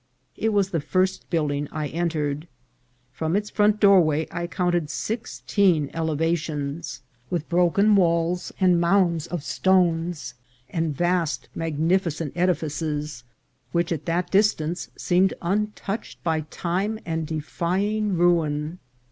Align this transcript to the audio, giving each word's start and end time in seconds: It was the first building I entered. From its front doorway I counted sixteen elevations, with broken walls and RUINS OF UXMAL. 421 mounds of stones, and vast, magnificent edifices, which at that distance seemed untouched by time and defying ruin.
It 0.35 0.49
was 0.51 0.71
the 0.71 0.79
first 0.79 1.29
building 1.29 1.67
I 1.71 1.87
entered. 1.89 2.47
From 3.13 3.35
its 3.35 3.51
front 3.51 3.79
doorway 3.79 4.25
I 4.31 4.47
counted 4.47 4.89
sixteen 4.89 5.91
elevations, 5.93 7.03
with 7.29 7.47
broken 7.49 7.95
walls 7.95 8.51
and 8.59 8.81
RUINS 8.81 9.27
OF 9.27 9.41
UXMAL. 9.41 9.73
421 9.75 10.05
mounds 10.07 10.17
of 10.17 10.25
stones, 10.33 10.33
and 10.71 10.97
vast, 10.97 11.49
magnificent 11.53 12.33
edifices, 12.35 13.23
which 13.73 13.91
at 13.91 14.05
that 14.07 14.31
distance 14.31 14.89
seemed 14.97 15.35
untouched 15.39 16.23
by 16.23 16.41
time 16.49 16.97
and 17.05 17.27
defying 17.27 18.17
ruin. 18.17 18.79